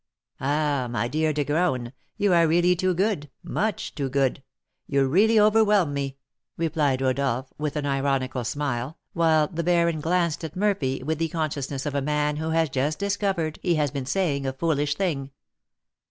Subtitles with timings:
[0.39, 4.41] "Ah, my dear De Graün, you are really too good, much too good!
[4.87, 6.17] You really overwhelm me,"
[6.57, 11.85] replied Rodolph, with an ironical smile, while the baron glanced at Murphy with the consciousness
[11.85, 15.29] of a man who has just discovered he has been saying a foolish thing.